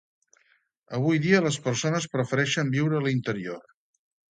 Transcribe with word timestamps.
Avui 0.99 1.19
dia 1.25 1.41
les 1.49 1.59
persones 1.67 2.09
prefereixen 2.15 2.73
viure 2.79 3.01
a 3.01 3.05
l'interior. 3.11 3.63